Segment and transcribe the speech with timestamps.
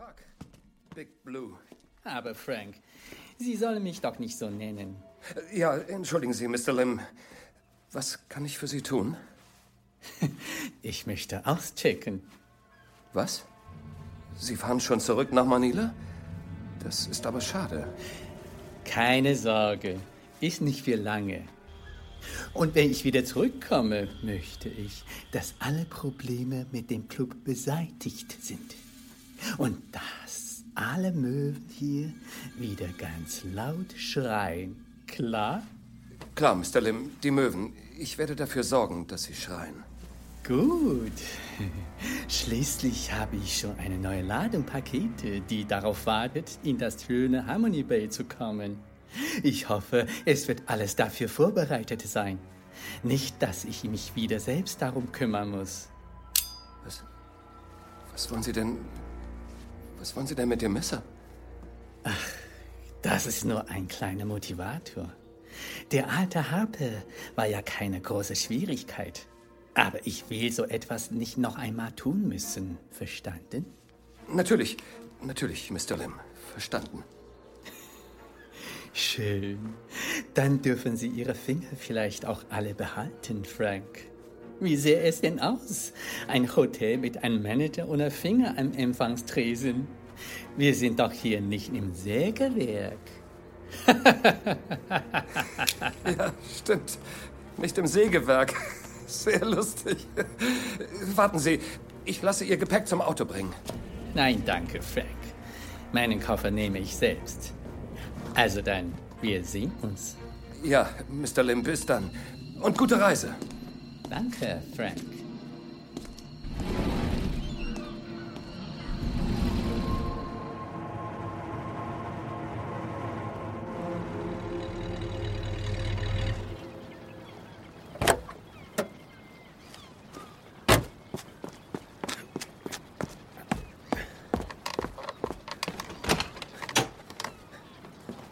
[0.00, 0.24] Tag,
[0.94, 1.58] Big Blue.
[2.04, 2.76] Aber Frank,
[3.36, 4.96] Sie sollen mich doch nicht so nennen.
[5.52, 6.72] Ja, entschuldigen Sie, Mr.
[6.72, 7.00] Lim.
[7.92, 9.18] Was kann ich für Sie tun?
[10.80, 12.22] Ich möchte auschecken.
[13.12, 13.44] Was?
[14.38, 15.92] Sie fahren schon zurück nach Manila?
[16.82, 17.86] Das ist aber schade.
[18.86, 20.00] Keine Sorge,
[20.40, 21.46] ist nicht für lange.
[22.54, 28.74] Und wenn ich wieder zurückkomme, möchte ich, dass alle Probleme mit dem Club beseitigt sind.
[29.58, 32.12] Und dass alle Möwen hier
[32.56, 34.84] wieder ganz laut schreien.
[35.06, 35.62] Klar?
[36.34, 36.80] Klar, Mr.
[36.80, 37.72] Lim, die Möwen.
[37.98, 39.84] Ich werde dafür sorgen, dass sie schreien.
[40.46, 41.12] Gut.
[42.28, 47.82] Schließlich habe ich schon eine neue Ladung Pakete, die darauf wartet, in das schöne Harmony
[47.82, 48.78] Bay zu kommen.
[49.42, 52.38] Ich hoffe, es wird alles dafür vorbereitet sein.
[53.02, 55.88] Nicht, dass ich mich wieder selbst darum kümmern muss.
[56.84, 57.04] Was,
[58.12, 58.78] was wollen Sie denn...
[60.00, 61.02] Was wollen Sie denn mit dem Messer?
[62.04, 62.28] Ach,
[63.02, 65.12] das ist nur ein kleiner Motivator.
[65.92, 67.02] Der alte Harpe
[67.34, 69.26] war ja keine große Schwierigkeit.
[69.74, 72.78] Aber ich will so etwas nicht noch einmal tun müssen.
[72.90, 73.66] Verstanden?
[74.32, 74.78] Natürlich,
[75.22, 75.98] natürlich, Mr.
[75.98, 76.14] Lim.
[76.52, 77.04] Verstanden.
[78.92, 79.74] Schön.
[80.34, 84.09] Dann dürfen Sie Ihre Finger vielleicht auch alle behalten, Frank.
[84.60, 85.92] Wie sähe es denn aus?
[86.28, 89.88] Ein Hotel mit einem Manager ohne Finger am Empfangstresen.
[90.58, 92.98] Wir sind doch hier nicht im Sägewerk.
[96.04, 96.98] ja, stimmt.
[97.56, 98.52] Nicht im Sägewerk.
[99.06, 100.06] Sehr lustig.
[101.14, 101.60] Warten Sie,
[102.04, 103.54] ich lasse Ihr Gepäck zum Auto bringen.
[104.14, 105.06] Nein, danke, Frank.
[105.92, 107.54] Meinen Koffer nehme ich selbst.
[108.34, 110.16] Also dann, wir sehen uns.
[110.62, 111.42] Ja, Mr.
[111.42, 112.10] Lim, bis dann.
[112.60, 113.34] Und gute Reise.
[114.10, 114.98] Danke, Frank.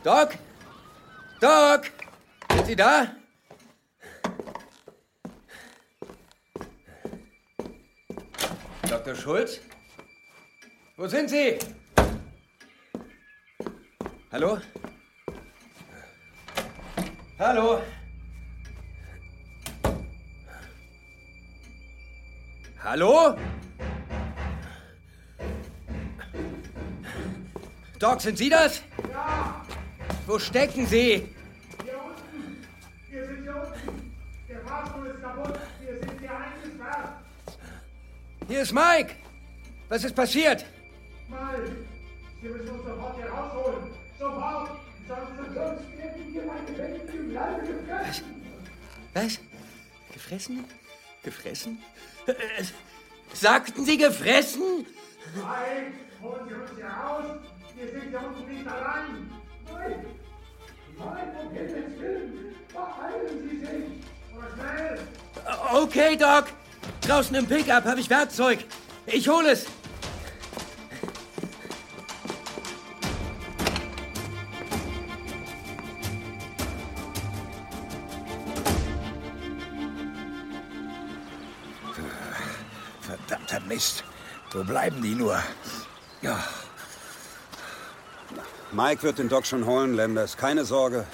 [0.03, 0.39] Doc?
[1.41, 1.93] Doc?
[2.51, 3.15] Sind Sie da?
[9.09, 9.23] Dr.
[9.23, 9.61] Schulz?
[10.99, 11.59] Wo sind Sie?
[14.31, 14.59] Hallo?
[17.39, 17.81] Hallo?
[22.85, 23.37] Hallo?
[27.99, 28.83] Doc, sind Sie das?
[29.11, 29.65] Ja!
[30.27, 31.35] Wo stecken Sie?
[31.83, 32.67] Hier unten!
[33.09, 34.13] Wir sind hier unten!
[34.51, 35.59] Der Fahrstuhl ist kaputt!
[35.81, 37.29] Wir sind hier eingesperrt!
[38.49, 39.15] Hier ist Mike!
[39.91, 40.65] Was ist passiert?
[41.29, 41.77] Mike!
[42.41, 43.93] Sie müssen uns sofort hier rausholen!
[44.19, 44.71] Sofort!
[45.07, 48.43] Sonst, werden wir meine Lande gefressen!
[49.13, 49.39] Was?
[50.15, 50.65] Gefressen?
[51.23, 51.83] Gefressen?
[52.27, 52.33] Äh,
[53.35, 54.87] sagten Sie gefressen?
[55.35, 55.93] Mike!
[56.23, 57.25] Holen Sie uns hier raus!
[57.77, 59.31] Wir sind hier unten nicht allein!
[59.67, 60.07] Mike!
[60.97, 62.55] Mike, um Himmels Willen!
[62.73, 63.85] Beeilen Sie sich!
[64.35, 64.99] Aber schnell!
[65.83, 66.47] Okay, Doc.
[67.09, 68.59] Draußen im Pickup habe ich Werkzeug.
[69.07, 69.65] Ich hole es.
[83.01, 84.05] Verdammter Mist.
[84.53, 85.43] Wo bleiben die nur?
[86.21, 86.45] Ja.
[88.71, 90.37] Mike wird den Doc schon holen, Landers.
[90.37, 91.07] Keine Sorge.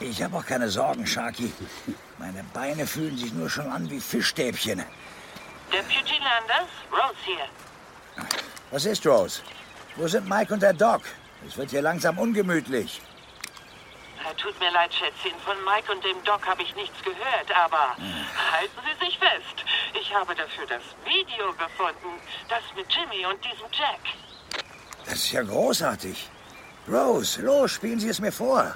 [0.00, 1.52] Ich habe auch keine Sorgen, Sharky.
[2.18, 4.82] Meine Beine fühlen sich nur schon an wie Fischstäbchen.
[5.70, 8.26] Deputy Landers, Rose hier.
[8.70, 9.42] Was ist, Rose?
[9.96, 11.02] Wo sind Mike und der Doc?
[11.46, 13.02] Es wird hier langsam ungemütlich.
[14.36, 15.38] Tut mir leid, Schätzchen.
[15.44, 17.94] Von Mike und dem Doc habe ich nichts gehört, aber
[18.52, 19.64] halten Sie sich fest.
[20.00, 22.18] Ich habe dafür das Video gefunden.
[22.48, 24.00] Das mit Jimmy und diesem Jack.
[25.04, 26.30] Das ist ja großartig.
[26.88, 28.74] Rose, los, spielen Sie es mir vor.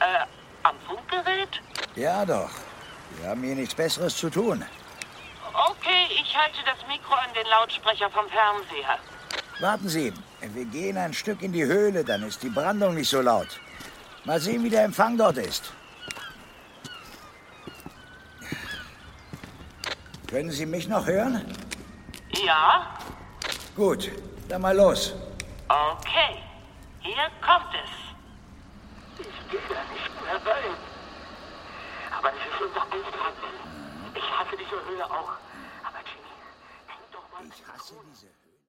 [0.00, 0.24] Äh,
[0.62, 1.60] am Funkgerät?
[1.94, 2.50] Ja, doch.
[3.18, 4.64] Wir haben hier nichts Besseres zu tun.
[5.70, 8.98] Okay, ich halte das Mikro an den Lautsprecher vom Fernseher.
[9.60, 13.20] Warten Sie, wir gehen ein Stück in die Höhle, dann ist die Brandung nicht so
[13.20, 13.60] laut.
[14.24, 15.72] Mal sehen, wie der Empfang dort ist.
[20.28, 21.44] Können Sie mich noch hören?
[22.44, 22.96] Ja?
[23.74, 24.10] Gut,
[24.48, 25.14] dann mal los.
[25.68, 26.38] Okay,
[27.00, 27.99] hier kommt es.
[29.52, 30.76] Ich gehe da nicht mehr rein.
[32.16, 33.34] Aber es ist unser Auftrag.
[34.14, 35.32] Ich hasse diese Höhle auch.
[35.82, 36.30] Aber Jimmy,
[36.86, 37.44] denk doch mal.
[37.48, 38.28] Ich hasse diese.